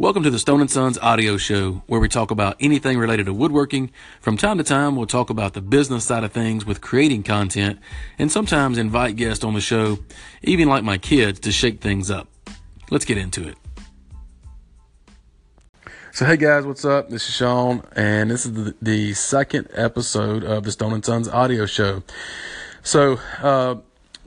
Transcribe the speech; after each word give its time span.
Welcome 0.00 0.22
to 0.22 0.30
the 0.30 0.38
Stone 0.38 0.62
and 0.62 0.70
Sons 0.70 0.96
audio 0.96 1.36
show, 1.36 1.82
where 1.86 2.00
we 2.00 2.08
talk 2.08 2.30
about 2.30 2.56
anything 2.58 2.98
related 2.98 3.26
to 3.26 3.34
woodworking. 3.34 3.90
From 4.22 4.38
time 4.38 4.56
to 4.56 4.64
time, 4.64 4.96
we'll 4.96 5.04
talk 5.04 5.28
about 5.28 5.52
the 5.52 5.60
business 5.60 6.06
side 6.06 6.24
of 6.24 6.32
things 6.32 6.64
with 6.64 6.80
creating 6.80 7.22
content, 7.22 7.78
and 8.18 8.32
sometimes 8.32 8.78
invite 8.78 9.16
guests 9.16 9.44
on 9.44 9.52
the 9.52 9.60
show, 9.60 9.98
even 10.40 10.70
like 10.70 10.84
my 10.84 10.96
kids, 10.96 11.38
to 11.40 11.52
shake 11.52 11.82
things 11.82 12.10
up. 12.10 12.28
Let's 12.90 13.04
get 13.04 13.18
into 13.18 13.46
it. 13.46 13.58
So, 16.12 16.24
hey 16.24 16.38
guys, 16.38 16.64
what's 16.64 16.86
up? 16.86 17.10
This 17.10 17.28
is 17.28 17.34
Sean, 17.34 17.82
and 17.94 18.30
this 18.30 18.46
is 18.46 18.54
the, 18.54 18.74
the 18.80 19.12
second 19.12 19.68
episode 19.74 20.44
of 20.44 20.64
the 20.64 20.72
Stone 20.72 20.94
and 20.94 21.04
Sons 21.04 21.28
audio 21.28 21.66
show. 21.66 22.02
So, 22.82 23.20
uh, 23.42 23.74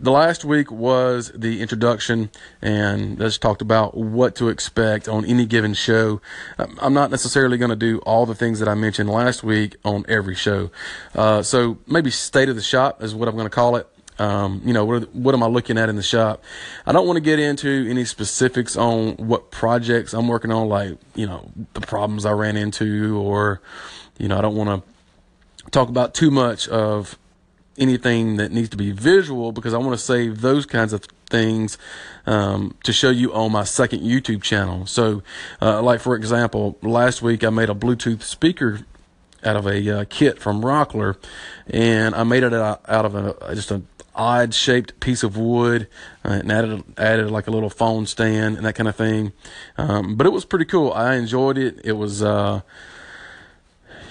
the 0.04 0.12
last 0.12 0.44
week 0.44 0.70
was 0.70 1.32
the 1.34 1.62
introduction 1.62 2.30
and 2.62 3.18
just 3.18 3.42
talked 3.42 3.62
about 3.62 3.96
what 3.96 4.36
to 4.36 4.50
expect 4.50 5.08
on 5.08 5.23
any 5.23 5.46
given 5.46 5.73
show. 5.73 6.20
I'm 6.60 6.94
not 6.94 7.10
necessarily 7.10 7.58
going 7.58 7.70
to 7.70 7.76
do 7.77 8.00
all 8.00 8.26
the 8.26 8.36
things 8.36 8.60
that 8.60 8.68
I 8.68 8.76
mentioned 8.76 9.10
last 9.10 9.44
week 9.44 9.77
on 9.86 10.04
every 10.10 10.36
show. 10.36 10.72
Uh, 11.16 11.41
so 11.41 11.77
maybe 11.88 12.12
state 12.12 12.50
of 12.50 12.58
the 12.58 12.62
shop 12.62 13.02
is 13.02 13.16
what 13.16 13.30
I'm 13.30 13.36
going 13.36 13.46
to 13.46 13.55
call 13.55 13.77
it. 13.77 13.88
Um, 14.20 14.62
you 14.66 14.74
know, 14.74 14.84
what, 14.84 15.16
what 15.16 15.34
am 15.34 15.41
I 15.41 15.48
looking 15.48 15.77
at 15.77 15.88
in 15.88 15.96
the 15.96 16.04
shop? 16.04 16.44
I 16.85 16.91
don't 16.91 17.08
want 17.08 17.16
to 17.16 17.22
get 17.22 17.40
into 17.40 17.88
any 17.90 18.04
specifics 18.04 18.76
on 18.76 19.16
what 19.16 19.52
projects 19.52 20.13
I'm 20.13 20.27
working 20.27 20.52
on, 20.52 20.68
like, 20.68 20.98
you 21.16 21.26
know, 21.26 21.49
the 21.74 21.82
problems 21.82 22.26
I 22.26 22.32
ran 22.32 22.58
into, 22.58 23.18
or, 23.18 23.62
you 24.20 24.27
know, 24.27 24.38
I 24.38 24.41
don't 24.41 24.55
want 24.55 24.84
to 24.84 25.72
talk 25.72 25.88
about 25.88 26.13
too 26.13 26.30
much 26.30 26.68
of 26.68 27.18
anything 27.77 28.38
that 28.38 28.52
needs 28.52 28.70
to 28.70 28.77
be 28.77 28.91
visual 28.91 29.52
because 29.52 29.73
I 29.73 29.77
want 29.77 29.91
to 29.91 29.98
save 29.98 30.41
those 30.41 30.66
kinds 30.66 30.94
of 30.94 31.05
things 31.30 31.77
um, 32.26 32.76
to 32.84 32.94
show 32.94 33.09
you 33.09 33.34
on 33.34 33.52
my 33.52 33.63
second 33.63 34.02
YouTube 34.02 34.44
channel. 34.44 34.86
So, 34.86 35.23
uh, 35.62 35.82
like 35.82 35.99
for 35.99 36.16
example, 36.16 36.77
last 36.82 37.22
week 37.22 37.44
I 37.44 37.49
made 37.49 37.70
a 37.70 37.74
Bluetooth 37.74 38.21
speaker 38.21 38.82
out 39.44 39.55
of 39.55 39.66
a 39.66 39.99
uh, 40.01 40.05
kit 40.10 40.40
from 40.40 40.62
Rockler, 40.62 41.18
and 41.68 42.16
I 42.16 42.24
made 42.24 42.44
it 42.44 42.54
out, 42.54 42.82
of 42.88 43.16
a 43.16 43.55
just 43.55 43.71
an 43.71 43.88
odd 44.16 44.54
shaped 44.54 44.99
piece 44.99 45.24
of 45.24 45.35
wood 45.38 45.88
uh, 46.24 46.29
and 46.29 46.51
added 46.51 46.84
added 46.98 47.32
like 47.32 47.48
a 47.48 47.51
little 47.51 47.70
phone 47.70 48.05
stand 48.05 48.57
and 48.57 48.66
that 48.66 48.76
kind 48.76 48.88
of 48.88 48.96
thing. 48.96 49.34
Um, 49.77 50.16
but 50.16 50.27
it 50.27 50.32
was 50.32 50.46
pretty 50.46 50.66
cool. 50.66 50.94
I 50.94 51.16
enjoyed 51.16 51.57
it. 51.57 51.82
It 51.84 51.94
was 51.94 52.21
uh, 52.21 52.62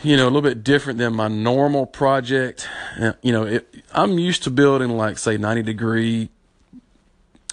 you 0.03 0.17
know, 0.17 0.25
a 0.25 0.31
little 0.31 0.43
bit 0.43 0.65
different 0.65 0.99
than 0.99 1.15
my 1.15 1.29
normal 1.29 1.87
project. 1.87 2.69
Uh, 3.01 3.13
you 3.23 3.33
know, 3.33 3.45
it, 3.45 3.75
I'm 3.93 4.19
used 4.19 4.43
to 4.45 4.51
building 4.51 4.97
like 4.97 5.19
say 5.19 5.37
90 5.37 5.63
degree 5.63 6.29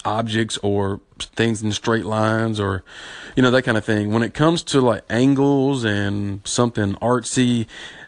objects 0.03 0.57
or 0.63 1.01
things 1.25 1.61
in 1.61 1.71
straight 1.71 2.05
lines 2.05 2.59
or 2.59 2.83
you 3.35 3.43
know 3.43 3.51
that 3.51 3.63
kind 3.63 3.77
of 3.77 3.85
thing. 3.85 4.11
When 4.11 4.23
it 4.23 4.33
comes 4.33 4.63
to 4.63 4.81
like 4.81 5.03
angles 5.09 5.83
and 5.83 6.41
something 6.45 6.95
artsy 6.95 7.67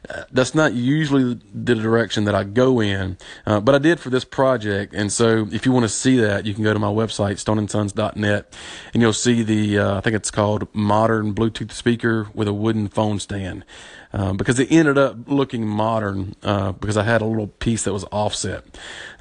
uh, 0.10 0.24
that's 0.32 0.56
not 0.56 0.74
usually 0.74 1.40
the 1.54 1.76
direction 1.76 2.24
that 2.24 2.34
I 2.34 2.44
go 2.44 2.82
in. 2.82 3.18
Uh, 3.46 3.60
but 3.60 3.76
I 3.76 3.78
did 3.78 4.00
for 4.00 4.10
this 4.10 4.26
project 4.26 4.94
and 4.94 5.12
so 5.12 5.48
if 5.52 5.66
you 5.66 5.72
want 5.72 5.84
to 5.84 5.90
see 5.90 6.18
that 6.18 6.46
you 6.46 6.54
can 6.54 6.64
go 6.64 6.74
to 6.74 6.80
my 6.80 6.88
website 6.88 7.34
stoneandsons.net 7.34 8.56
and 8.94 9.02
you'll 9.02 9.14
see 9.14 9.44
the 9.44 9.80
uh, 9.80 9.98
I 9.98 10.02
think 10.02 10.16
it's 10.16 10.32
called 10.32 10.68
modern 10.74 11.34
bluetooth 11.34 11.72
speaker 11.72 12.28
with 12.34 12.48
a 12.48 12.54
wooden 12.54 12.88
phone 12.88 13.20
stand. 13.20 13.66
Um, 14.14 14.36
because 14.36 14.60
it 14.60 14.70
ended 14.70 14.98
up 14.98 15.16
looking 15.28 15.66
modern 15.66 16.36
uh, 16.44 16.74
because 16.74 16.98
I 16.98 17.04
had 17.04 17.22
a 17.22 17.26
little 17.26 17.48
piece 17.48 17.84
that 17.84 17.94
was 17.94 18.04
offset. 18.12 18.66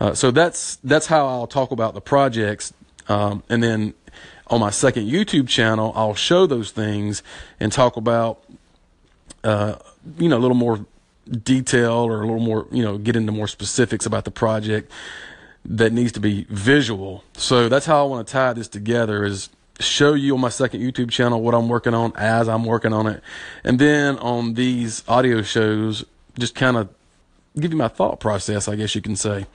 Uh, 0.01 0.15
so 0.15 0.33
that's 0.33 0.77
that's 0.83 1.07
how 1.07 1.29
I'll 1.29 1.47
talk 1.47 1.71
about 1.71 1.95
the 1.95 2.01
projects, 2.01 2.73
um, 3.11 3.43
and 3.49 3.61
then 3.61 3.95
on 4.47 4.61
my 4.61 4.71
second 4.71 5.09
YouTube 5.09 5.49
channel, 5.49 5.93
I'll 5.97 6.15
show 6.15 6.47
those 6.47 6.71
things 6.71 7.23
and 7.59 7.73
talk 7.73 7.97
about 7.97 8.43
uh, 9.43 9.77
you 10.17 10.29
know 10.29 10.39
a 10.39 10.43
little 10.45 10.57
more 10.57 10.87
detail 11.29 11.93
or 11.93 12.23
a 12.23 12.27
little 12.27 12.41
more 12.41 12.67
you 12.71 12.83
know 12.83 12.99
get 12.99 13.17
into 13.17 13.33
more 13.33 13.49
specifics 13.49 14.07
about 14.07 14.25
the 14.25 14.31
project 14.31 14.93
that 15.65 15.93
needs 15.93 16.13
to 16.13 16.21
be 16.21 16.47
visual. 16.49 17.25
So 17.35 17.69
that's 17.69 17.85
how 17.85 18.05
I 18.05 18.09
want 18.09 18.27
to 18.27 18.33
tie 18.33 18.53
this 18.53 18.69
together 18.69 19.25
is 19.25 19.51
show 19.81 20.15
you 20.15 20.35
on 20.35 20.41
my 20.41 20.49
second 20.49 20.81
YouTube 20.81 21.11
channel 21.11 21.43
what 21.43 21.55
I'm 21.55 21.69
working 21.69 21.95
on 21.95 22.13
as 22.17 22.49
I'm 22.49 22.65
working 22.65 22.93
on 22.93 23.07
it. 23.09 23.23
And 23.65 23.79
then 23.79 24.19
on 24.19 24.55
these 24.55 25.03
audio 25.09 25.43
shows, 25.43 26.05
just 26.39 26.55
kind 26.55 26.77
of 26.77 26.89
give 27.59 27.73
you 27.73 27.79
my 27.79 27.89
thought 27.89 28.21
process, 28.21 28.69
I 28.69 28.77
guess 28.77 28.95
you 28.95 29.03
can 29.03 29.17
say. 29.17 29.47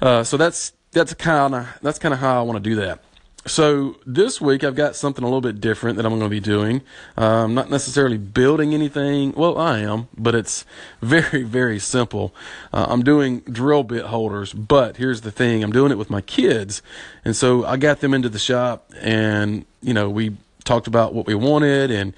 Uh, 0.00 0.22
so 0.22 0.36
that's, 0.36 0.72
that's 0.92 1.14
kind 1.14 1.54
of, 1.54 1.68
that's 1.82 1.98
kind 1.98 2.14
of 2.14 2.20
how 2.20 2.38
I 2.38 2.42
want 2.42 2.62
to 2.62 2.70
do 2.70 2.76
that. 2.76 3.00
So 3.48 3.96
this 4.04 4.40
week 4.40 4.62
I've 4.62 4.74
got 4.74 4.94
something 4.94 5.24
a 5.24 5.26
little 5.26 5.40
bit 5.40 5.60
different 5.60 5.96
that 5.96 6.04
I'm 6.04 6.10
going 6.10 6.22
to 6.22 6.28
be 6.28 6.40
doing. 6.40 6.82
I'm 7.16 7.54
not 7.54 7.70
necessarily 7.70 8.18
building 8.18 8.74
anything. 8.74 9.32
Well, 9.32 9.56
I 9.56 9.78
am, 9.78 10.08
but 10.16 10.34
it's 10.34 10.66
very, 11.02 11.44
very 11.44 11.78
simple. 11.78 12.34
Uh, 12.72 12.86
I'm 12.88 13.02
doing 13.02 13.40
drill 13.40 13.84
bit 13.84 14.06
holders, 14.06 14.52
but 14.52 14.96
here's 14.98 15.22
the 15.22 15.30
thing. 15.30 15.62
I'm 15.62 15.72
doing 15.72 15.92
it 15.92 15.98
with 15.98 16.10
my 16.10 16.20
kids. 16.20 16.82
And 17.24 17.34
so 17.34 17.64
I 17.64 17.76
got 17.76 18.00
them 18.00 18.12
into 18.12 18.28
the 18.28 18.38
shop 18.38 18.92
and, 19.00 19.64
you 19.80 19.94
know, 19.94 20.10
we 20.10 20.36
talked 20.64 20.86
about 20.86 21.14
what 21.14 21.26
we 21.26 21.34
wanted 21.34 21.90
and 21.90 22.12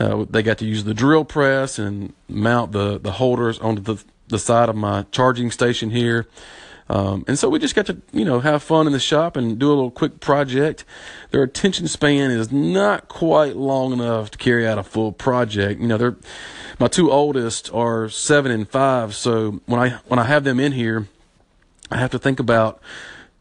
uh, 0.00 0.24
they 0.28 0.42
got 0.42 0.58
to 0.58 0.64
use 0.64 0.82
the 0.82 0.94
drill 0.94 1.24
press 1.24 1.78
and 1.78 2.12
mount 2.28 2.72
the, 2.72 2.98
the 2.98 3.12
holders 3.12 3.58
onto 3.60 3.80
the, 3.80 4.02
the 4.28 4.38
side 4.38 4.68
of 4.68 4.74
my 4.74 5.04
charging 5.12 5.50
station 5.50 5.90
here. 5.90 6.26
Um, 6.92 7.24
and 7.26 7.38
so 7.38 7.48
we 7.48 7.58
just 7.58 7.74
got 7.74 7.86
to, 7.86 8.02
you 8.12 8.22
know, 8.22 8.40
have 8.40 8.62
fun 8.62 8.86
in 8.86 8.92
the 8.92 9.00
shop 9.00 9.34
and 9.34 9.58
do 9.58 9.68
a 9.68 9.72
little 9.72 9.90
quick 9.90 10.20
project. 10.20 10.84
Their 11.30 11.42
attention 11.42 11.88
span 11.88 12.30
is 12.30 12.52
not 12.52 13.08
quite 13.08 13.56
long 13.56 13.94
enough 13.94 14.30
to 14.32 14.38
carry 14.38 14.68
out 14.68 14.76
a 14.76 14.82
full 14.82 15.10
project. 15.10 15.80
You 15.80 15.86
know, 15.86 15.96
they're, 15.96 16.16
my 16.78 16.88
two 16.88 17.10
oldest 17.10 17.72
are 17.72 18.10
seven 18.10 18.52
and 18.52 18.68
five. 18.68 19.14
So 19.14 19.62
when 19.64 19.80
I, 19.80 20.00
when 20.06 20.18
I 20.18 20.24
have 20.24 20.44
them 20.44 20.60
in 20.60 20.72
here, 20.72 21.08
I 21.90 21.96
have 21.96 22.10
to 22.10 22.18
think 22.18 22.38
about, 22.38 22.82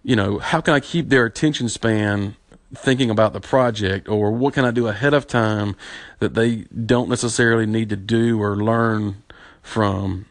you 0.02 0.16
know, 0.16 0.40
how 0.40 0.62
can 0.62 0.74
I 0.74 0.80
keep 0.80 1.10
their 1.10 1.26
attention 1.26 1.68
span 1.68 2.38
thinking 2.74 3.10
about 3.10 3.34
the 3.34 3.42
project 3.42 4.08
or 4.08 4.32
what 4.32 4.54
can 4.54 4.64
I 4.64 4.72
do 4.72 4.88
ahead 4.88 5.14
of 5.14 5.28
time 5.28 5.76
that 6.20 6.36
they 6.36 6.68
don't 6.86 7.10
necessarily 7.10 7.66
need 7.66 7.90
to 7.90 7.98
do 7.98 8.42
or 8.42 8.56
learn 8.56 9.24
from 9.62 10.28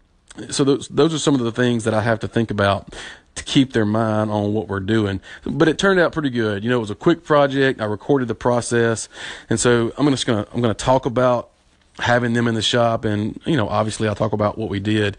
so 0.51 0.65
those 0.65 0.89
those 0.89 1.15
are 1.15 1.19
some 1.19 1.35
of 1.35 1.41
the 1.41 1.53
things 1.53 1.85
that 1.85 1.95
I 1.95 2.03
have 2.03 2.21
to 2.21 2.29
think 2.29 2.51
about 2.51 2.95
to 3.35 3.45
keep 3.45 3.73
their 3.73 3.87
mind 3.87 4.31
on 4.31 4.53
what 4.53 4.69
we're 4.69 4.81
doing. 4.81 5.21
But 5.45 5.69
it 5.69 5.79
turned 5.79 6.01
out 6.01 6.13
pretty 6.13 6.31
good. 6.31 6.65
You 6.65 6.71
know, 6.71 6.77
it 6.77 6.81
was 6.81 6.91
a 6.91 6.97
quick 6.97 7.25
project. 7.25 7.81
I 7.81 7.85
recorded 7.85 8.29
the 8.29 8.35
process, 8.35 9.09
and 9.49 9.59
so 9.59 9.93
I'm 9.97 10.09
just 10.11 10.27
gonna 10.27 10.47
I'm 10.53 10.61
gonna 10.61 10.75
talk 10.75 11.07
about 11.07 11.51
having 11.99 12.33
them 12.33 12.49
in 12.49 12.55
the 12.55 12.63
shop, 12.63 13.05
and 13.05 13.41
you 13.45 13.57
know, 13.57 13.69
obviously 13.69 14.09
I'll 14.09 14.15
talk 14.15 14.33
about 14.33 14.59
what 14.59 14.69
we 14.69 14.81
did. 14.81 15.17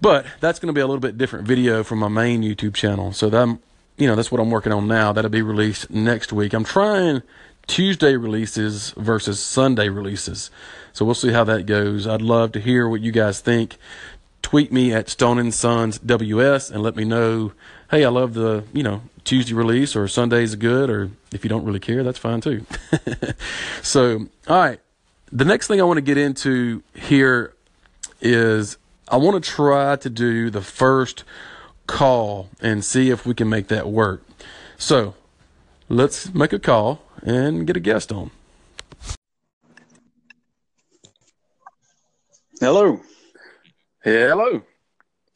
But 0.00 0.26
that's 0.40 0.58
to 0.58 0.72
be 0.72 0.80
a 0.80 0.86
little 0.86 1.00
bit 1.00 1.16
different 1.16 1.46
video 1.46 1.82
from 1.82 1.98
my 1.98 2.08
main 2.08 2.42
YouTube 2.42 2.74
channel. 2.74 3.12
So 3.12 3.30
that 3.30 3.58
you 3.96 4.06
know 4.06 4.14
that's 4.14 4.30
what 4.30 4.40
I'm 4.40 4.50
working 4.50 4.72
on 4.72 4.86
now. 4.86 5.12
That'll 5.12 5.30
be 5.30 5.42
released 5.42 5.90
next 5.90 6.32
week. 6.32 6.52
I'm 6.52 6.64
trying 6.64 7.22
Tuesday 7.66 8.16
releases 8.16 8.90
versus 8.92 9.40
Sunday 9.40 9.88
releases. 9.88 10.50
So 10.92 11.04
we'll 11.04 11.14
see 11.14 11.32
how 11.32 11.44
that 11.44 11.66
goes. 11.66 12.06
I'd 12.06 12.22
love 12.22 12.52
to 12.52 12.60
hear 12.60 12.88
what 12.88 13.00
you 13.00 13.12
guys 13.12 13.40
think 13.40 13.76
tweet 14.42 14.72
me 14.72 14.92
at 14.92 15.08
Stone 15.08 15.38
and 15.38 15.52
Sons 15.52 15.98
WS 15.98 16.70
and 16.70 16.82
let 16.82 16.96
me 16.96 17.04
know, 17.04 17.52
hey, 17.90 18.04
I 18.04 18.08
love 18.08 18.34
the, 18.34 18.64
you 18.72 18.82
know, 18.82 19.02
Tuesday 19.24 19.54
release 19.54 19.96
or 19.96 20.06
Sunday's 20.06 20.54
good, 20.54 20.88
or 20.88 21.10
if 21.32 21.44
you 21.44 21.48
don't 21.48 21.64
really 21.64 21.80
care, 21.80 22.02
that's 22.02 22.18
fine 22.18 22.40
too. 22.40 22.64
so, 23.82 24.26
all 24.48 24.58
right. 24.58 24.80
The 25.32 25.44
next 25.44 25.66
thing 25.66 25.80
I 25.80 25.84
want 25.84 25.98
to 25.98 26.02
get 26.02 26.16
into 26.16 26.84
here 26.94 27.52
is 28.20 28.78
I 29.08 29.16
want 29.16 29.42
to 29.42 29.50
try 29.50 29.96
to 29.96 30.08
do 30.08 30.50
the 30.50 30.62
first 30.62 31.24
call 31.88 32.48
and 32.60 32.84
see 32.84 33.10
if 33.10 33.26
we 33.26 33.34
can 33.34 33.48
make 33.48 33.66
that 33.68 33.88
work. 33.88 34.24
So, 34.78 35.14
let's 35.88 36.32
make 36.32 36.52
a 36.52 36.58
call 36.58 37.02
and 37.22 37.66
get 37.66 37.76
a 37.76 37.80
guest 37.80 38.12
on. 38.12 38.30
Hello. 42.60 43.00
Hello. 44.06 44.62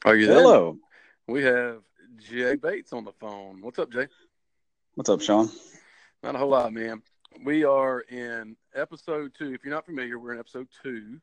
Are 0.05 0.15
you 0.15 0.27
there? 0.27 0.37
Hello. 0.37 0.77
We 1.27 1.43
have 1.43 1.81
Jay 2.15 2.55
Bates 2.55 2.93
on 2.93 3.03
the 3.03 3.11
phone. 3.11 3.61
What's 3.61 3.77
up, 3.79 3.91
Jay? 3.91 4.07
What's 4.95 5.09
up, 5.09 5.19
Sean? 5.19 5.49
Not 6.23 6.35
a 6.35 6.37
whole 6.37 6.51
lot, 6.51 6.71
man. 6.71 7.01
We 7.43 7.65
are 7.65 7.99
in 7.99 8.55
episode 8.73 9.33
two. 9.37 9.53
If 9.53 9.65
you're 9.65 9.73
not 9.73 9.85
familiar, 9.85 10.19
we're 10.19 10.31
in 10.31 10.39
episode 10.39 10.69
two 10.81 11.19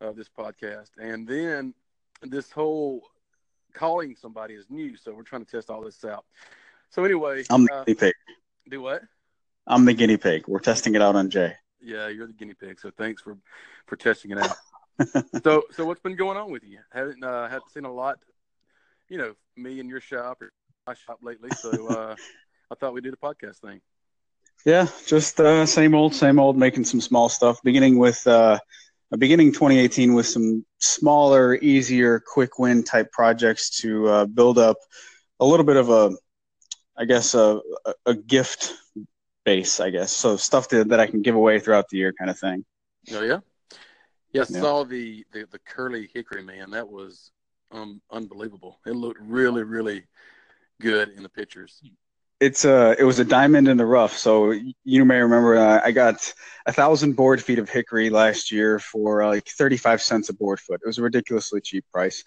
of 0.00 0.16
this 0.16 0.30
podcast. 0.30 0.88
And 0.98 1.28
then 1.28 1.74
this 2.22 2.50
whole 2.50 3.02
calling 3.74 4.16
somebody 4.18 4.54
is 4.54 4.64
new, 4.70 4.96
so 4.96 5.12
we're 5.12 5.24
trying 5.24 5.44
to 5.44 5.50
test 5.50 5.68
all 5.68 5.82
this 5.82 6.02
out. 6.06 6.24
So 6.88 7.04
anyway, 7.04 7.44
I'm 7.50 7.66
the 7.66 7.74
uh, 7.74 7.84
guinea 7.84 7.96
pig. 7.96 8.14
Do 8.66 8.80
what? 8.80 9.02
I'm 9.66 9.84
the 9.84 9.92
guinea 9.92 10.16
pig. 10.16 10.48
We're 10.48 10.58
testing 10.60 10.94
it 10.94 11.02
out 11.02 11.16
on 11.16 11.28
Jay. 11.28 11.52
Yeah, 11.82 12.08
you're 12.08 12.28
the 12.28 12.32
guinea 12.32 12.54
pig. 12.54 12.80
So 12.80 12.90
thanks 12.96 13.20
for 13.20 13.36
for 13.84 13.96
testing 13.96 14.30
it 14.30 14.38
out. 14.38 14.56
so 15.44 15.62
so 15.70 15.84
what's 15.84 16.00
been 16.00 16.16
going 16.16 16.36
on 16.36 16.50
with 16.50 16.64
you? 16.64 16.78
Haven't 16.90 17.22
uh, 17.22 17.48
haven't 17.48 17.70
seen 17.70 17.84
a 17.84 17.92
lot, 17.92 18.18
you 19.08 19.18
know, 19.18 19.34
me 19.56 19.80
in 19.80 19.88
your 19.88 20.00
shop 20.00 20.42
or 20.42 20.52
my 20.86 20.94
shop 20.94 21.18
lately. 21.22 21.50
So 21.60 21.86
uh, 21.88 22.16
I 22.70 22.74
thought 22.74 22.92
we'd 22.92 23.04
do 23.04 23.10
the 23.10 23.16
podcast 23.16 23.58
thing. 23.58 23.80
Yeah, 24.64 24.88
just 25.06 25.38
uh, 25.40 25.66
same 25.66 25.94
old, 25.94 26.14
same 26.14 26.38
old, 26.38 26.56
making 26.56 26.84
some 26.84 27.00
small 27.00 27.28
stuff. 27.28 27.62
Beginning 27.62 27.98
with 27.98 28.26
uh, 28.26 28.58
beginning 29.16 29.52
2018 29.52 30.14
with 30.14 30.26
some 30.26 30.64
smaller, 30.78 31.54
easier, 31.56 32.20
quick 32.20 32.58
win 32.58 32.82
type 32.82 33.10
projects 33.12 33.70
to 33.80 34.08
uh, 34.08 34.26
build 34.26 34.58
up 34.58 34.76
a 35.40 35.46
little 35.46 35.64
bit 35.64 35.76
of 35.76 35.90
a, 35.90 36.10
I 36.96 37.04
guess, 37.04 37.34
a, 37.34 37.60
a 38.04 38.14
gift 38.14 38.74
base. 39.44 39.78
I 39.78 39.90
guess 39.90 40.12
so 40.12 40.36
stuff 40.36 40.68
that, 40.70 40.88
that 40.88 40.98
I 40.98 41.06
can 41.06 41.22
give 41.22 41.36
away 41.36 41.60
throughout 41.60 41.88
the 41.88 41.98
year, 41.98 42.12
kind 42.12 42.30
of 42.30 42.38
thing. 42.38 42.64
Oh 43.12 43.22
yeah, 43.22 43.38
yeah. 44.32 44.42
I 44.42 44.44
saw 44.44 44.84
the, 44.84 45.24
the 45.32 45.46
the 45.50 45.58
curly 45.60 46.10
hickory 46.12 46.42
man. 46.42 46.70
That 46.70 46.88
was 46.88 47.30
um, 47.70 48.00
unbelievable. 48.10 48.78
It 48.86 48.92
looked 48.92 49.20
really, 49.20 49.62
really 49.62 50.04
good 50.80 51.10
in 51.10 51.22
the 51.22 51.28
pictures 51.28 51.82
it's 52.40 52.64
a 52.64 52.94
it 52.98 53.04
was 53.04 53.18
a 53.18 53.24
diamond 53.24 53.68
in 53.68 53.76
the 53.76 53.86
rough. 53.86 54.16
So 54.16 54.54
you 54.84 55.04
may 55.04 55.20
remember 55.20 55.56
uh, 55.56 55.80
I 55.84 55.90
got 55.90 56.32
a 56.66 56.72
thousand 56.72 57.14
board 57.14 57.42
feet 57.42 57.58
of 57.58 57.68
hickory 57.68 58.10
last 58.10 58.52
year 58.52 58.78
for 58.78 59.22
uh, 59.22 59.28
like 59.28 59.46
thirty 59.46 59.76
five 59.76 60.00
cents 60.00 60.28
a 60.28 60.34
board 60.34 60.60
foot. 60.60 60.80
It 60.82 60.86
was 60.86 60.98
a 60.98 61.02
ridiculously 61.02 61.60
cheap 61.60 61.84
price, 61.92 62.22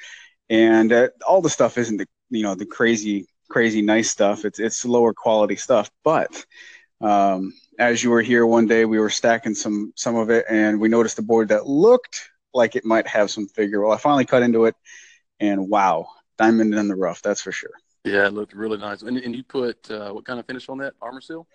and 0.49 0.91
uh, 0.91 1.09
all 1.27 1.41
the 1.41 1.49
stuff 1.49 1.77
isn't 1.77 1.97
the 1.97 2.07
you 2.29 2.43
know 2.43 2.55
the 2.55 2.65
crazy 2.65 3.27
crazy 3.49 3.81
nice 3.81 4.11
stuff. 4.11 4.43
It's 4.43 4.59
it's 4.59 4.83
lower 4.85 5.13
quality 5.13 5.55
stuff, 5.55 5.89
but 6.03 6.45
um, 7.01 7.53
as 7.79 8.03
you 8.03 8.09
were 8.09 8.21
here 8.21 8.45
one 8.45 8.67
day, 8.67 8.85
we 8.85 8.99
were 8.99 9.09
stacking 9.09 9.55
some 9.55 9.93
some 9.95 10.15
of 10.15 10.29
it, 10.29 10.45
and 10.49 10.79
we 10.79 10.87
noticed 10.87 11.19
a 11.19 11.23
board 11.23 11.49
that 11.49 11.67
looked 11.67 12.29
like 12.53 12.75
it 12.75 12.85
might 12.85 13.07
have 13.07 13.31
some 13.31 13.47
figure. 13.47 13.81
Well, 13.81 13.91
I 13.91 13.97
finally 13.97 14.25
cut 14.25 14.43
into 14.43 14.65
it, 14.65 14.75
and 15.39 15.69
wow, 15.69 16.07
diamond 16.37 16.73
in 16.73 16.87
the 16.87 16.95
rough, 16.95 17.21
that's 17.21 17.41
for 17.41 17.51
sure. 17.51 17.71
Yeah, 18.03 18.27
it 18.27 18.33
looked 18.33 18.53
really 18.53 18.77
nice. 18.77 19.03
And, 19.03 19.17
and 19.17 19.35
you 19.35 19.43
put 19.43 19.89
uh, 19.91 20.11
what 20.11 20.25
kind 20.25 20.39
of 20.39 20.45
finish 20.45 20.67
on 20.69 20.79
that? 20.79 20.93
Arm-R-Seal? 21.01 21.47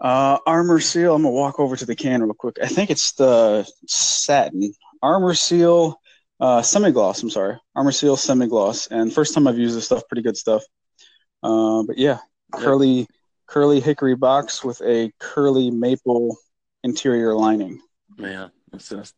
Uh, 0.00 0.38
Arm-R-Seal. 0.44 1.14
I'm 1.14 1.22
gonna 1.22 1.34
walk 1.34 1.60
over 1.60 1.76
to 1.76 1.86
the 1.86 1.94
can 1.94 2.22
real 2.22 2.34
quick. 2.34 2.56
I 2.60 2.66
think 2.66 2.90
it's 2.90 3.12
the 3.12 3.68
satin 3.86 4.72
Arm-R-Seal, 5.02 6.00
uh, 6.40 6.62
semi 6.62 6.90
gloss. 6.90 7.22
I'm 7.22 7.30
sorry, 7.30 7.58
Arm-R-Seal 7.76 8.16
semi 8.16 8.46
gloss. 8.46 8.88
And 8.88 9.12
first 9.12 9.34
time 9.34 9.46
I've 9.46 9.58
used 9.58 9.76
this 9.76 9.86
stuff, 9.86 10.02
pretty 10.08 10.22
good 10.22 10.36
stuff. 10.36 10.62
Uh, 11.42 11.82
but 11.84 11.98
yeah, 11.98 12.18
curly 12.52 13.06
curly 13.52 13.80
hickory 13.80 14.16
box 14.16 14.64
with 14.64 14.80
a 14.80 15.12
curly 15.18 15.70
maple 15.70 16.38
interior 16.84 17.34
lining. 17.34 17.78
Man, 18.16 18.50
it's, 18.72 18.90
it's, 18.90 19.12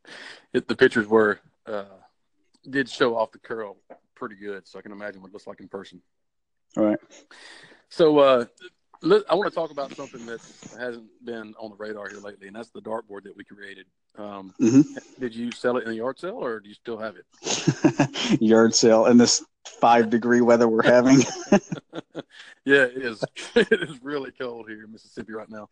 it, 0.52 0.66
the 0.66 0.74
pictures 0.74 1.06
were 1.06 1.38
uh, 1.66 1.84
did 2.68 2.88
show 2.88 3.16
off 3.16 3.30
the 3.30 3.38
curl 3.38 3.76
pretty 4.16 4.34
good, 4.34 4.66
so 4.66 4.76
I 4.76 4.82
can 4.82 4.90
imagine 4.90 5.22
what 5.22 5.28
it 5.28 5.34
looks 5.34 5.46
like 5.46 5.60
in 5.60 5.68
person. 5.68 6.02
All 6.76 6.84
right. 6.84 6.98
So 7.90 8.18
uh, 8.18 8.46
I 9.04 9.34
want 9.34 9.50
to 9.50 9.54
talk 9.54 9.70
about 9.70 9.94
something 9.94 10.24
that 10.26 10.40
hasn't 10.78 11.04
been 11.24 11.54
on 11.58 11.70
the 11.70 11.76
radar 11.76 12.08
here 12.08 12.20
lately, 12.20 12.46
and 12.46 12.56
that's 12.56 12.70
the 12.70 12.80
dartboard 12.80 13.24
that 13.24 13.36
we 13.36 13.44
created. 13.44 13.86
Um, 14.16 14.54
mm-hmm. 14.60 14.80
Did 15.20 15.34
you 15.34 15.52
sell 15.52 15.76
it 15.76 15.84
in 15.84 15.90
a 15.90 15.94
yard 15.94 16.18
sale, 16.18 16.42
or 16.42 16.60
do 16.60 16.68
you 16.68 16.74
still 16.74 16.98
have 16.98 17.16
it? 17.16 18.40
yard 18.40 18.74
sale 18.74 19.06
in 19.06 19.18
this 19.18 19.44
five 19.80 20.08
degree 20.08 20.40
weather 20.40 20.68
we're 20.68 20.82
having. 20.82 21.18
yeah, 22.64 22.84
it 22.84 22.96
is. 22.96 23.22
It 23.54 23.72
is 23.72 24.02
really 24.02 24.30
cold 24.30 24.68
here 24.68 24.84
in 24.84 24.92
Mississippi 24.92 25.32
right 25.32 25.50
now. 25.50 25.68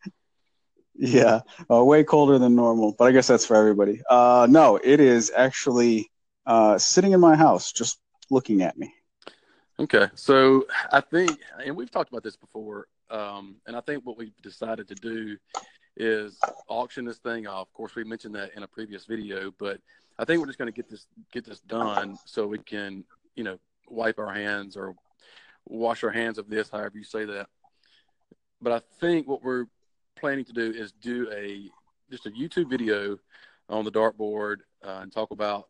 Yeah, 0.95 1.39
uh, 1.71 1.83
way 1.83 2.03
colder 2.03 2.37
than 2.37 2.55
normal, 2.55 2.95
but 2.97 3.05
I 3.05 3.11
guess 3.11 3.27
that's 3.27 3.45
for 3.47 3.55
everybody. 3.55 4.01
Uh, 4.07 4.45
no, 4.47 4.79
it 4.83 4.99
is 4.99 5.31
actually 5.35 6.11
uh, 6.45 6.77
sitting 6.77 7.13
in 7.13 7.19
my 7.19 7.35
house, 7.35 7.71
just 7.71 7.99
looking 8.29 8.61
at 8.61 8.77
me. 8.77 8.93
Okay, 9.79 10.07
so 10.13 10.67
I 10.91 11.01
think, 11.01 11.39
and 11.65 11.75
we've 11.75 11.89
talked 11.89 12.11
about 12.11 12.23
this 12.23 12.35
before, 12.35 12.87
um, 13.13 13.57
and 13.67 13.75
I 13.75 13.81
think 13.81 14.05
what 14.05 14.17
we've 14.17 14.35
decided 14.41 14.87
to 14.87 14.95
do 14.95 15.37
is 15.95 16.39
auction 16.67 17.05
this 17.05 17.19
thing 17.19 17.45
off. 17.45 17.67
Of 17.67 17.73
course, 17.73 17.95
we 17.95 18.03
mentioned 18.03 18.33
that 18.35 18.51
in 18.55 18.63
a 18.63 18.67
previous 18.67 19.05
video, 19.05 19.53
but 19.59 19.79
I 20.17 20.25
think 20.25 20.39
we're 20.39 20.47
just 20.47 20.57
going 20.57 20.71
to 20.71 20.75
get 20.75 20.89
this 20.89 21.05
get 21.31 21.45
this 21.45 21.59
done 21.59 22.17
so 22.25 22.47
we 22.47 22.57
can, 22.57 23.03
you 23.35 23.43
know, 23.43 23.59
wipe 23.87 24.17
our 24.17 24.33
hands 24.33 24.75
or 24.75 24.95
wash 25.65 26.03
our 26.03 26.09
hands 26.09 26.39
of 26.39 26.49
this, 26.49 26.69
however 26.71 26.97
you 26.97 27.03
say 27.03 27.25
that. 27.25 27.47
But 28.59 28.73
I 28.73 28.81
think 28.99 29.27
what 29.27 29.43
we're 29.43 29.65
planning 30.15 30.45
to 30.45 30.53
do 30.53 30.71
is 30.71 30.91
do 30.93 31.29
a 31.31 31.69
just 32.09 32.25
a 32.25 32.31
YouTube 32.31 32.69
video 32.69 33.19
on 33.69 33.85
the 33.85 33.91
dartboard 33.91 34.57
uh, 34.83 34.99
and 35.01 35.11
talk 35.11 35.31
about, 35.31 35.69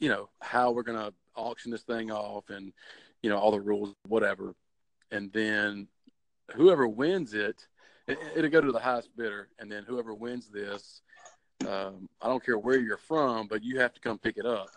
you 0.00 0.08
know, 0.08 0.28
how 0.40 0.72
we're 0.72 0.82
going 0.82 0.98
to 0.98 1.14
auction 1.36 1.70
this 1.70 1.82
thing 1.82 2.10
off 2.10 2.50
and 2.50 2.72
you 3.22 3.30
know 3.30 3.38
all 3.38 3.52
the 3.52 3.60
rules, 3.60 3.94
whatever, 4.08 4.56
and 5.12 5.32
then 5.32 5.86
whoever 6.54 6.88
wins 6.88 7.34
it, 7.34 7.66
it 8.06 8.18
will 8.36 8.48
go 8.48 8.60
to 8.60 8.72
the 8.72 8.78
highest 8.78 9.14
bidder, 9.16 9.48
and 9.58 9.70
then 9.70 9.84
whoever 9.86 10.14
wins 10.14 10.48
this, 10.48 11.02
um, 11.66 12.08
I 12.22 12.28
don't 12.28 12.44
care 12.44 12.58
where 12.58 12.78
you're 12.78 12.96
from, 12.96 13.48
but 13.48 13.62
you 13.62 13.80
have 13.80 13.92
to 13.94 14.00
come 14.00 14.18
pick 14.18 14.38
it 14.38 14.46
up, 14.46 14.70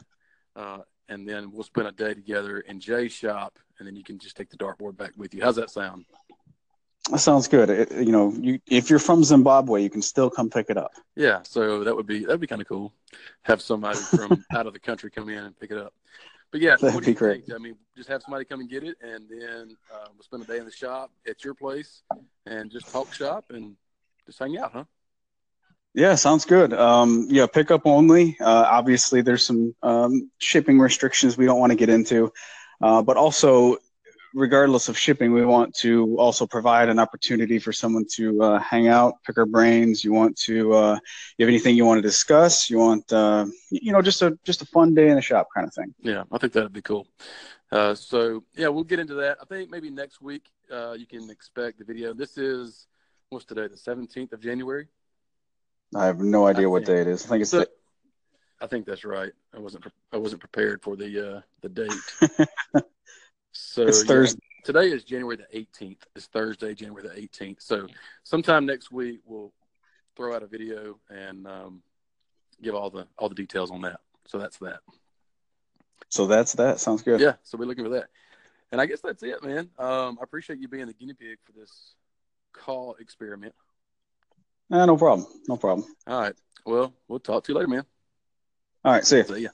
uh, 0.56 0.79
and 1.09 1.27
then 1.27 1.51
we'll 1.51 1.63
spend 1.63 1.88
a 1.88 1.91
day 1.91 2.13
together 2.13 2.59
in 2.59 2.79
Jay's 2.79 3.13
shop, 3.13 3.57
and 3.79 3.88
then 3.88 3.95
you 3.95 4.03
can 4.03 4.19
just 4.19 4.35
take 4.35 4.50
the 4.50 4.57
dartboard 4.57 4.97
back 4.97 5.12
with 5.15 5.33
you. 5.33 5.41
How's 5.41 5.56
that 5.56 5.69
sound? 5.69 6.06
That 7.09 7.19
sounds 7.19 7.47
good. 7.47 7.69
It, 7.69 7.91
you 7.91 8.12
know, 8.12 8.31
you 8.39 8.59
if 8.68 8.89
you're 8.89 9.00
from 9.00 9.23
Zimbabwe, 9.23 9.81
you 9.81 9.89
can 9.89 10.03
still 10.03 10.29
come 10.29 10.50
pick 10.50 10.69
it 10.69 10.77
up. 10.77 10.91
Yeah, 11.15 11.39
so 11.44 11.83
that 11.83 11.95
would 11.95 12.06
be 12.06 12.25
that'd 12.25 12.39
be 12.39 12.47
kind 12.47 12.62
of 12.62 12.68
cool. 12.68 12.94
Have 13.41 13.62
somebody 13.62 13.97
from 13.97 14.45
out 14.56 14.68
of 14.68 14.73
the 14.73 14.79
country 14.79 15.09
come 15.09 15.29
in 15.29 15.44
and 15.44 15.59
pick 15.59 15.71
it 15.71 15.77
up. 15.77 15.94
But 16.51 16.62
yeah, 16.62 16.75
that'd 16.75 17.06
be 17.06 17.13
great. 17.13 17.45
Think? 17.45 17.56
I 17.56 17.63
mean, 17.63 17.75
just 17.95 18.09
have 18.09 18.21
somebody 18.21 18.44
come 18.45 18.59
and 18.59 18.69
get 18.69 18.83
it, 18.83 18.98
and 19.01 19.27
then 19.30 19.75
uh, 19.94 20.07
we'll 20.13 20.24
spend 20.24 20.44
a 20.44 20.45
day 20.45 20.57
in 20.57 20.65
the 20.65 20.71
shop 20.71 21.12
at 21.27 21.44
your 21.44 21.53
place 21.53 22.03
and 22.45 22.69
just 22.69 22.92
talk 22.92 23.13
shop 23.13 23.45
and 23.51 23.75
just 24.25 24.39
hang 24.39 24.57
out, 24.57 24.71
huh? 24.74 24.83
Yeah, 25.94 26.15
sounds 26.15 26.45
good. 26.45 26.74
Um, 26.74 27.27
yeah, 27.30 27.48
pickup 27.48 27.81
only. 27.86 28.38
Uh, 28.39 28.68
obviously, 28.69 29.21
there's 29.21 29.45
some 29.45 29.75
um, 29.83 30.30
shipping 30.38 30.80
restrictions 30.80 31.38
we 31.38 31.45
don't 31.45 31.59
want 31.59 31.71
to 31.71 31.77
get 31.77 31.89
into, 31.89 32.31
uh, 32.81 33.01
but 33.01 33.18
also 33.18 33.77
regardless 34.33 34.89
of 34.89 34.98
shipping, 34.98 35.31
we 35.31 35.45
want 35.45 35.75
to 35.75 36.16
also 36.18 36.48
provide 36.48 36.89
an 36.89 37.00
opportunity 37.00 37.60
for 37.60 37.74
someone 37.74 38.06
to 38.13 38.42
uh, 38.42 38.60
hang 38.60 38.88
out, 38.88 39.16
pick 39.25 39.38
our 39.38 39.45
brains. 39.45 40.04
You 40.04 40.13
want 40.13 40.38
to, 40.39 40.74
uh, 40.74 41.00
you 41.38 41.45
have 41.45 41.50
anything 41.50 41.75
you 41.75 41.86
want 41.86 41.98
to 41.98 42.01
discuss? 42.01 42.69
You 42.69 42.78
want, 42.78 43.12
uh, 43.12 43.45
you 43.69 43.92
know, 43.92 44.01
just 44.01 44.22
a 44.22 44.38
just 44.44 44.62
a 44.62 44.66
fun 44.66 44.94
day 44.94 45.10
in 45.10 45.16
the 45.16 45.22
shop 45.22 45.48
kind 45.54 45.68
of 45.68 45.74
thing. 45.74 45.94
Yeah, 46.01 46.24
I 46.31 46.38
think 46.38 46.54
that'd 46.54 46.74
be 46.74 46.81
cool. 46.81 47.07
Uh, 47.72 47.95
so 47.95 48.44
yeah, 48.56 48.68
we'll 48.68 48.83
get 48.83 49.00
into 49.00 49.16
that. 49.16 49.38
I 49.42 49.45
think 49.45 49.69
maybe 49.69 49.89
next 49.89 50.22
week 50.22 50.45
uh, 50.72 50.94
you 50.94 51.06
can 51.06 51.30
expect 51.30 51.80
the 51.80 51.86
video. 51.86 52.13
This 52.13 52.38
is 52.38 52.88
what's 53.30 53.45
today, 53.45 53.68
the 53.68 53.78
seventeenth 53.78 54.33
of 54.33 54.42
January. 54.42 54.88
I 55.95 56.06
have 56.06 56.19
no 56.19 56.47
idea 56.47 56.69
what 56.69 56.85
day 56.85 57.02
it 57.02 57.07
is. 57.07 57.26
I 57.26 57.30
think 57.30 57.42
it's. 57.42 57.52
So, 57.52 57.59
the... 57.59 57.69
I 58.61 58.68
think 58.68 58.85
that's 58.85 59.04
right. 59.04 59.31
I 59.54 59.59
wasn't. 59.59 59.85
I 60.11 60.18
wasn't 60.18 60.42
prepared 60.42 60.81
for 60.81 60.95
the 60.95 61.38
uh, 61.38 61.42
the 61.61 61.69
date. 61.69 62.83
So 63.51 63.83
it's 63.83 64.03
Thursday. 64.03 64.39
Yeah, 64.41 64.65
today 64.65 64.91
is 64.91 65.03
January 65.03 65.37
the 65.37 65.57
18th. 65.57 65.97
It's 66.15 66.27
Thursday, 66.27 66.73
January 66.73 67.07
the 67.07 67.13
18th. 67.13 67.61
So 67.61 67.87
sometime 68.23 68.65
next 68.65 68.91
week 68.91 69.21
we'll 69.25 69.53
throw 70.15 70.35
out 70.35 70.43
a 70.43 70.47
video 70.47 70.99
and 71.09 71.47
um, 71.47 71.81
give 72.61 72.75
all 72.75 72.89
the 72.89 73.07
all 73.17 73.29
the 73.29 73.35
details 73.35 73.71
on 73.71 73.81
that. 73.81 73.99
So 74.27 74.37
that's 74.37 74.57
that. 74.59 74.79
So 76.09 76.27
that's 76.27 76.53
that. 76.53 76.79
Sounds 76.79 77.01
good. 77.01 77.19
Yeah. 77.19 77.33
So 77.43 77.57
we're 77.57 77.65
looking 77.65 77.85
for 77.85 77.91
that. 77.91 78.07
And 78.71 78.79
I 78.79 78.85
guess 78.85 79.01
that's 79.01 79.23
it, 79.23 79.43
man. 79.43 79.69
Um, 79.77 80.17
I 80.19 80.23
appreciate 80.23 80.59
you 80.59 80.67
being 80.67 80.87
the 80.87 80.93
guinea 80.93 81.13
pig 81.13 81.37
for 81.43 81.51
this 81.51 81.95
call 82.53 82.95
experiment. 82.99 83.53
Uh, 84.71 84.85
no 84.85 84.95
problem. 84.95 85.27
No 85.49 85.57
problem. 85.57 85.85
All 86.07 86.21
right. 86.21 86.35
Well, 86.65 86.93
we'll 87.07 87.19
talk 87.19 87.43
to 87.43 87.51
you 87.51 87.57
later, 87.57 87.67
man. 87.67 87.85
All 88.85 88.93
right. 88.93 89.05
See 89.05 89.17
you. 89.17 89.23
See 89.23 89.41
ya. 89.41 89.49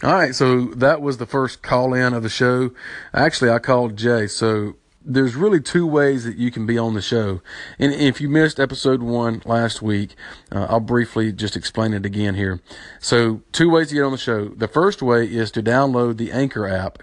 All 0.00 0.14
right, 0.14 0.32
so 0.32 0.66
that 0.66 1.02
was 1.02 1.16
the 1.16 1.26
first 1.26 1.60
call 1.60 1.92
in 1.92 2.14
of 2.14 2.22
the 2.22 2.28
show. 2.28 2.70
Actually, 3.12 3.50
I 3.50 3.58
called 3.58 3.96
Jay. 3.96 4.28
So 4.28 4.76
there's 5.04 5.34
really 5.34 5.60
two 5.60 5.88
ways 5.88 6.22
that 6.22 6.36
you 6.36 6.52
can 6.52 6.66
be 6.66 6.78
on 6.78 6.94
the 6.94 7.02
show. 7.02 7.40
And 7.80 7.92
if 7.92 8.20
you 8.20 8.28
missed 8.28 8.60
episode 8.60 9.02
one 9.02 9.42
last 9.44 9.82
week, 9.82 10.14
uh, 10.52 10.68
I'll 10.68 10.78
briefly 10.78 11.32
just 11.32 11.56
explain 11.56 11.94
it 11.94 12.06
again 12.06 12.36
here. 12.36 12.60
So 13.00 13.42
two 13.50 13.70
ways 13.70 13.88
to 13.88 13.94
get 13.96 14.04
on 14.04 14.12
the 14.12 14.18
show. 14.18 14.50
The 14.50 14.68
first 14.68 15.02
way 15.02 15.24
is 15.26 15.50
to 15.52 15.64
download 15.64 16.16
the 16.16 16.30
Anchor 16.30 16.68
app. 16.68 17.00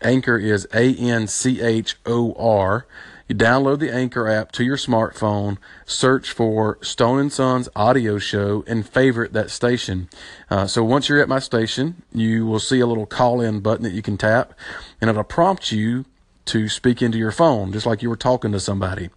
Anchor 0.00 0.38
is 0.38 0.68
A 0.72 0.94
N 0.94 1.26
C 1.26 1.60
H 1.60 1.96
O 2.06 2.34
R. 2.34 2.86
You 3.28 3.34
download 3.34 3.80
the 3.80 3.92
Anchor 3.92 4.28
app 4.28 4.52
to 4.52 4.64
your 4.64 4.76
smartphone, 4.76 5.58
search 5.84 6.30
for 6.30 6.78
Stone 6.80 7.18
and 7.18 7.32
Sons 7.32 7.68
audio 7.74 8.18
show, 8.18 8.62
and 8.68 8.88
favorite 8.88 9.32
that 9.32 9.50
station. 9.50 10.08
Uh, 10.48 10.68
so 10.68 10.84
once 10.84 11.08
you're 11.08 11.20
at 11.20 11.28
my 11.28 11.40
station, 11.40 12.02
you 12.12 12.46
will 12.46 12.60
see 12.60 12.78
a 12.78 12.86
little 12.86 13.06
call 13.06 13.40
in 13.40 13.58
button 13.58 13.82
that 13.82 13.94
you 13.94 14.02
can 14.02 14.16
tap, 14.16 14.54
and 15.00 15.10
it'll 15.10 15.24
prompt 15.24 15.72
you 15.72 16.04
to 16.44 16.68
speak 16.68 17.02
into 17.02 17.18
your 17.18 17.32
phone, 17.32 17.72
just 17.72 17.84
like 17.84 18.00
you 18.00 18.08
were 18.08 18.16
talking 18.16 18.52
to 18.52 18.60
somebody. 18.60 19.10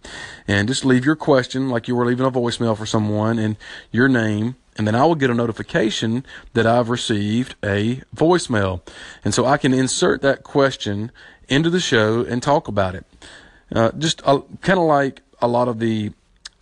And 0.48 0.66
just 0.66 0.84
leave 0.84 1.04
your 1.04 1.14
question 1.14 1.68
like 1.68 1.86
you 1.86 1.94
were 1.94 2.04
leaving 2.04 2.26
a 2.26 2.32
voicemail 2.32 2.76
for 2.76 2.86
someone 2.86 3.38
and 3.38 3.56
your 3.92 4.08
name. 4.08 4.56
And 4.76 4.88
then 4.88 4.96
I 4.96 5.04
will 5.04 5.14
get 5.14 5.30
a 5.30 5.34
notification 5.34 6.24
that 6.54 6.66
I've 6.66 6.88
received 6.88 7.54
a 7.62 8.02
voicemail. 8.16 8.80
And 9.24 9.32
so 9.32 9.46
I 9.46 9.56
can 9.56 9.72
insert 9.72 10.20
that 10.22 10.42
question 10.42 11.12
into 11.48 11.70
the 11.70 11.78
show 11.78 12.24
and 12.24 12.42
talk 12.42 12.66
about 12.66 12.96
it. 12.96 13.04
Uh, 13.74 13.92
just 13.92 14.22
kind 14.22 14.78
of 14.78 14.84
like 14.84 15.22
a 15.40 15.48
lot 15.48 15.68
of 15.68 15.78
the 15.78 16.12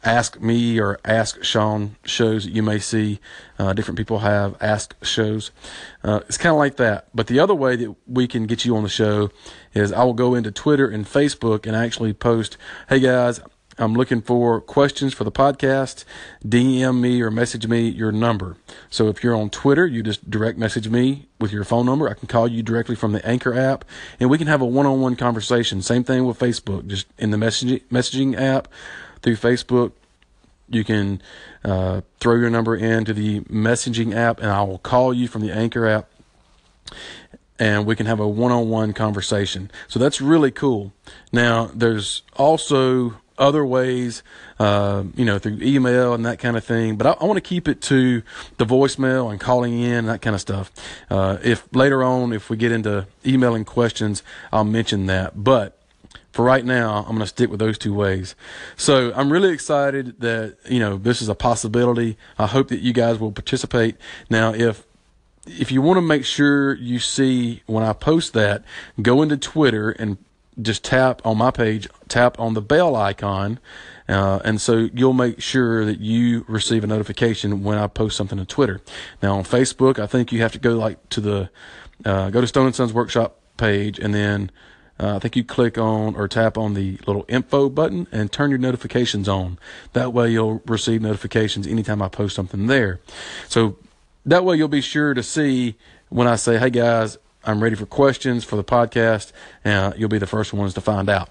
ask 0.04 0.40
me 0.40 0.78
or 0.78 0.98
ask 1.04 1.42
Sean 1.42 1.96
shows 2.04 2.44
that 2.44 2.52
you 2.52 2.62
may 2.62 2.78
see. 2.78 3.20
Uh, 3.58 3.72
different 3.72 3.98
people 3.98 4.20
have 4.20 4.56
ask 4.60 4.94
shows. 5.04 5.50
Uh, 6.04 6.20
it's 6.28 6.38
kind 6.38 6.52
of 6.52 6.58
like 6.58 6.76
that. 6.76 7.08
But 7.14 7.26
the 7.26 7.40
other 7.40 7.54
way 7.54 7.76
that 7.76 7.94
we 8.06 8.28
can 8.28 8.46
get 8.46 8.64
you 8.64 8.76
on 8.76 8.82
the 8.82 8.88
show 8.88 9.30
is 9.74 9.92
I 9.92 10.04
will 10.04 10.14
go 10.14 10.34
into 10.34 10.50
Twitter 10.50 10.88
and 10.88 11.04
Facebook 11.04 11.66
and 11.66 11.74
actually 11.74 12.12
post, 12.12 12.56
hey 12.88 13.00
guys, 13.00 13.40
I'm 13.78 13.94
looking 13.94 14.20
for 14.20 14.60
questions 14.60 15.14
for 15.14 15.22
the 15.22 15.30
podcast. 15.30 16.04
DM 16.44 17.00
me 17.00 17.22
or 17.22 17.30
message 17.30 17.68
me 17.68 17.88
your 17.88 18.10
number. 18.10 18.56
So 18.90 19.06
if 19.06 19.22
you're 19.22 19.36
on 19.36 19.50
Twitter, 19.50 19.86
you 19.86 20.02
just 20.02 20.28
direct 20.28 20.58
message 20.58 20.88
me 20.88 21.28
with 21.40 21.52
your 21.52 21.62
phone 21.62 21.86
number. 21.86 22.08
I 22.08 22.14
can 22.14 22.26
call 22.26 22.48
you 22.48 22.64
directly 22.64 22.96
from 22.96 23.12
the 23.12 23.24
Anchor 23.24 23.54
app 23.54 23.84
and 24.18 24.28
we 24.28 24.36
can 24.36 24.48
have 24.48 24.60
a 24.60 24.66
one 24.66 24.86
on 24.86 25.00
one 25.00 25.14
conversation. 25.14 25.80
Same 25.80 26.02
thing 26.02 26.26
with 26.26 26.40
Facebook, 26.40 26.88
just 26.88 27.06
in 27.18 27.30
the 27.30 27.36
messaging, 27.36 27.80
messaging 27.84 28.36
app 28.36 28.66
through 29.22 29.36
Facebook. 29.36 29.92
You 30.68 30.82
can 30.82 31.22
uh, 31.64 32.00
throw 32.18 32.34
your 32.34 32.50
number 32.50 32.74
into 32.74 33.14
the 33.14 33.40
messaging 33.42 34.14
app, 34.14 34.38
and 34.40 34.50
I 34.50 34.62
will 34.62 34.78
call 34.78 35.14
you 35.14 35.26
from 35.26 35.40
the 35.40 35.50
Anchor 35.50 35.86
app, 35.86 36.10
and 37.58 37.86
we 37.86 37.96
can 37.96 38.04
have 38.04 38.20
a 38.20 38.28
one-on-one 38.28 38.92
conversation. 38.92 39.70
So 39.86 39.98
that's 39.98 40.20
really 40.20 40.50
cool. 40.50 40.92
Now, 41.32 41.70
there's 41.74 42.22
also 42.36 43.14
other 43.38 43.64
ways, 43.64 44.22
uh, 44.58 45.04
you 45.14 45.24
know, 45.24 45.38
through 45.38 45.58
email 45.60 46.14
and 46.14 46.24
that 46.26 46.38
kind 46.38 46.56
of 46.56 46.64
thing. 46.64 46.96
But 46.96 47.06
I, 47.06 47.10
I 47.12 47.24
want 47.24 47.36
to 47.36 47.42
keep 47.42 47.68
it 47.68 47.80
to 47.82 48.22
the 48.56 48.66
voicemail 48.66 49.30
and 49.30 49.40
calling 49.40 49.80
in 49.80 50.06
that 50.06 50.22
kind 50.22 50.34
of 50.34 50.40
stuff. 50.40 50.70
Uh, 51.10 51.38
if 51.42 51.66
later 51.74 52.02
on, 52.02 52.32
if 52.32 52.50
we 52.50 52.56
get 52.56 52.72
into 52.72 53.06
emailing 53.24 53.64
questions, 53.64 54.22
I'll 54.52 54.64
mention 54.64 55.06
that. 55.06 55.42
But 55.42 55.78
for 56.32 56.44
right 56.44 56.64
now, 56.64 56.98
I'm 56.98 57.16
going 57.16 57.20
to 57.20 57.26
stick 57.26 57.50
with 57.50 57.58
those 57.58 57.78
two 57.78 57.94
ways. 57.94 58.34
So 58.76 59.12
I'm 59.14 59.32
really 59.32 59.50
excited 59.50 60.20
that, 60.20 60.56
you 60.68 60.78
know, 60.78 60.96
this 60.96 61.20
is 61.20 61.28
a 61.28 61.34
possibility. 61.34 62.16
I 62.38 62.46
hope 62.46 62.68
that 62.68 62.80
you 62.80 62.92
guys 62.92 63.18
will 63.18 63.32
participate. 63.32 63.96
Now, 64.30 64.52
if 64.54 64.84
if 65.46 65.72
you 65.72 65.80
want 65.80 65.96
to 65.96 66.02
make 66.02 66.24
sure 66.26 66.74
you 66.74 66.98
see 66.98 67.62
when 67.66 67.82
I 67.82 67.94
post 67.94 68.34
that, 68.34 68.62
go 69.00 69.22
into 69.22 69.36
Twitter 69.36 69.90
and 69.90 70.18
just 70.60 70.84
tap 70.84 71.22
on 71.24 71.38
my 71.38 71.50
page, 71.50 71.88
tap 72.08 72.38
on 72.38 72.54
the 72.54 72.62
bell 72.62 72.96
icon, 72.96 73.58
uh, 74.08 74.40
and 74.44 74.60
so 74.60 74.88
you'll 74.92 75.12
make 75.12 75.40
sure 75.40 75.84
that 75.84 76.00
you 76.00 76.44
receive 76.48 76.84
a 76.84 76.86
notification 76.86 77.62
when 77.62 77.78
I 77.78 77.86
post 77.86 78.16
something 78.16 78.38
to 78.38 78.44
Twitter. 78.44 78.80
Now 79.22 79.36
on 79.36 79.44
Facebook, 79.44 79.98
I 79.98 80.06
think 80.06 80.32
you 80.32 80.40
have 80.40 80.52
to 80.52 80.58
go 80.58 80.74
like 80.74 81.08
to 81.10 81.20
the 81.20 81.50
uh, 82.04 82.30
go 82.30 82.40
to 82.40 82.46
Stone 82.46 82.66
and 82.66 82.74
Sons 82.74 82.92
Workshop 82.92 83.40
page, 83.56 83.98
and 83.98 84.14
then 84.14 84.50
uh, 85.00 85.16
I 85.16 85.18
think 85.18 85.36
you 85.36 85.44
click 85.44 85.78
on 85.78 86.16
or 86.16 86.26
tap 86.26 86.58
on 86.58 86.74
the 86.74 86.98
little 87.06 87.24
info 87.28 87.68
button 87.68 88.06
and 88.10 88.32
turn 88.32 88.50
your 88.50 88.58
notifications 88.58 89.28
on. 89.28 89.58
That 89.92 90.12
way 90.12 90.30
you'll 90.30 90.62
receive 90.66 91.02
notifications 91.02 91.66
anytime 91.66 92.02
I 92.02 92.08
post 92.08 92.34
something 92.34 92.66
there. 92.66 93.00
So 93.48 93.76
that 94.26 94.44
way 94.44 94.56
you'll 94.56 94.68
be 94.68 94.80
sure 94.80 95.14
to 95.14 95.22
see 95.22 95.76
when 96.08 96.26
I 96.26 96.36
say, 96.36 96.58
hey 96.58 96.70
guys, 96.70 97.18
I'm 97.48 97.62
ready 97.62 97.76
for 97.76 97.86
questions 97.86 98.44
for 98.44 98.56
the 98.56 98.62
podcast. 98.62 99.32
Uh, 99.64 99.92
you'll 99.96 100.10
be 100.10 100.18
the 100.18 100.26
first 100.26 100.52
ones 100.52 100.74
to 100.74 100.82
find 100.82 101.08
out. 101.08 101.30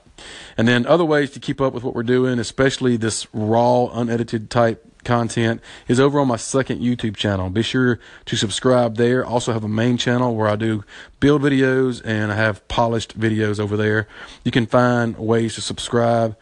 And 0.58 0.68
then 0.68 0.88
other 0.88 1.06
ways 1.06 1.30
to 1.32 1.40
keep 1.40 1.62
up 1.62 1.74
with 1.74 1.84
what 1.84 1.94
we're 1.94 2.02
doing, 2.02 2.40
especially 2.40 2.98
this 2.98 3.28
raw, 3.34 3.86
unedited 3.94 4.50
type 4.50 4.84
content 5.04 5.62
is 5.88 6.00
over 6.00 6.20
on 6.20 6.28
my 6.28 6.36
second 6.36 6.82
YouTube 6.82 7.16
channel. 7.16 7.52
Be 7.52 7.62
sure 7.62 8.00
to 8.26 8.36
subscribe 8.36 8.98
there. 8.98 9.24
Also 9.24 9.54
have 9.54 9.64
a 9.64 9.70
main 9.70 9.96
channel 9.96 10.36
where 10.36 10.48
I 10.48 10.56
do 10.56 10.84
build 11.20 11.44
videos 11.44 12.02
and 12.04 12.32
I 12.32 12.36
have 12.36 12.68
polished 12.68 13.20
videos 13.20 13.60
over 13.60 13.78
there. 13.78 14.08
You 14.44 14.50
can 14.52 14.66
find 14.66 15.16
ways 15.20 15.54
to 15.54 15.62
subscribe 15.62 16.36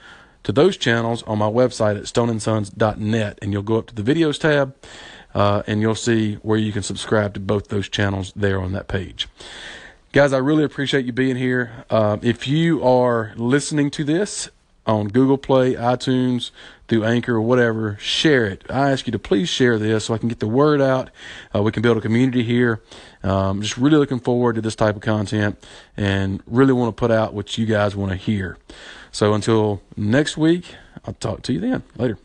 to 0.44 0.54
those 0.54 0.78
channels 0.78 1.22
on 1.24 1.38
my 1.38 1.50
website 1.50 1.98
at 1.98 2.04
stoneandsons.net 2.04 3.40
and 3.42 3.52
you'll 3.52 3.62
go 3.62 3.80
up 3.80 3.88
to 3.88 3.96
the 3.96 4.04
videos 4.04 4.40
tab 4.40 4.74
uh, 5.36 5.62
and 5.68 5.82
you'll 5.82 5.94
see 5.94 6.36
where 6.36 6.58
you 6.58 6.72
can 6.72 6.82
subscribe 6.82 7.36
to 7.36 7.40
both 7.40 7.68
those 7.68 7.88
channels 7.88 8.34
there 8.36 8.60
on 8.60 8.72
that 8.72 8.88
page. 8.88 9.28
Guys, 10.14 10.32
I 10.34 10.38
really 10.38 10.64
appreciate 10.64 11.06
you 11.06 11.12
being 11.12 11.36
here. 11.36 11.86
Uh, 11.90 12.18
if 12.22 12.48
you 12.48 12.82
are 12.84 13.34
listening 13.36 13.92
to 13.92 14.06
this 14.06 14.50
on 14.88 15.10
Google 15.10 15.38
Play, 15.38 15.74
iTunes, 15.74 16.52
through 16.88 17.04
Anchor 17.04 17.36
or 17.36 17.42
whatever, 17.42 17.98
share 18.00 18.46
it. 18.46 18.64
I 18.70 18.92
ask 18.92 19.08
you 19.08 19.12
to 19.12 19.20
please 19.20 19.50
share 19.50 19.78
this 19.78 20.06
so 20.06 20.14
I 20.14 20.18
can 20.18 20.30
get 20.30 20.40
the 20.40 20.48
word 20.48 20.82
out. 20.82 21.10
Uh, 21.54 21.64
we 21.64 21.72
can 21.72 21.82
build 21.82 21.98
a 21.98 22.02
community 22.02 22.44
here. 22.44 22.82
Um, 23.24 23.62
just 23.62 23.78
really 23.78 23.98
looking 23.98 24.20
forward 24.20 24.56
to 24.56 24.62
this 24.62 24.76
type 24.76 24.96
of 24.96 25.02
content 25.02 25.62
and 25.98 26.42
really 26.46 26.74
want 26.74 26.96
to 26.96 27.00
put 27.00 27.12
out 27.12 27.34
what 27.34 27.58
you 27.58 27.66
guys 27.66 27.96
want 27.96 28.12
to 28.12 28.18
hear. 28.18 28.58
So 29.12 29.34
until 29.34 29.82
next 29.98 30.38
week, 30.38 30.76
I'll 31.06 31.14
talk 31.16 31.42
to 31.44 31.54
you 31.54 31.60
then. 31.60 31.84
Later. 31.98 32.18